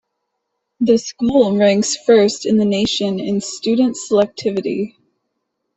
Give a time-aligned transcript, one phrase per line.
[0.79, 4.95] The School ranks first in the nation in student selectivity.